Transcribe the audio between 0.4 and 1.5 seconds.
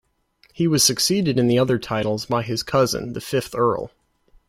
He was succeeded in